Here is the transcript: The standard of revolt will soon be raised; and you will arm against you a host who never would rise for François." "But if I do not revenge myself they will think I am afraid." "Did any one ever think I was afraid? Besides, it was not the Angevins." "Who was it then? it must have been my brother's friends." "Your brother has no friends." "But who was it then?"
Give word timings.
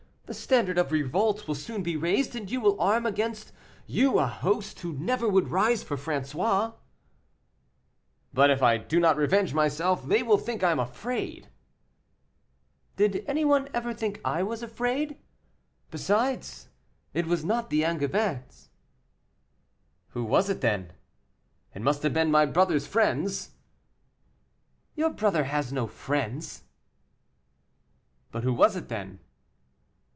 The 0.27 0.35
standard 0.35 0.77
of 0.77 0.93
revolt 0.93 1.45
will 1.45 1.55
soon 1.55 1.83
be 1.83 1.97
raised; 1.97 2.37
and 2.37 2.49
you 2.49 2.61
will 2.61 2.79
arm 2.79 3.05
against 3.05 3.51
you 3.85 4.17
a 4.17 4.27
host 4.27 4.79
who 4.79 4.93
never 4.93 5.27
would 5.27 5.49
rise 5.49 5.83
for 5.83 5.97
François." 5.97 6.73
"But 8.33 8.49
if 8.49 8.63
I 8.63 8.77
do 8.77 8.97
not 8.97 9.17
revenge 9.17 9.53
myself 9.53 10.07
they 10.07 10.23
will 10.23 10.37
think 10.37 10.63
I 10.63 10.71
am 10.71 10.79
afraid." 10.79 11.49
"Did 12.95 13.25
any 13.27 13.43
one 13.43 13.67
ever 13.73 13.93
think 13.93 14.21
I 14.23 14.41
was 14.41 14.63
afraid? 14.63 15.17
Besides, 15.89 16.69
it 17.13 17.25
was 17.27 17.43
not 17.43 17.69
the 17.69 17.83
Angevins." 17.83 18.69
"Who 20.11 20.23
was 20.23 20.49
it 20.49 20.61
then? 20.61 20.93
it 21.75 21.81
must 21.81 22.03
have 22.03 22.13
been 22.13 22.31
my 22.31 22.45
brother's 22.45 22.87
friends." 22.87 23.51
"Your 24.95 25.09
brother 25.09 25.43
has 25.43 25.73
no 25.73 25.87
friends." 25.87 26.63
"But 28.31 28.45
who 28.45 28.53
was 28.53 28.77
it 28.77 28.87
then?" 28.87 29.19